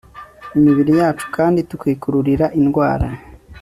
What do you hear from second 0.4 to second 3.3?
imibiri yacu kandi tukikururira indwara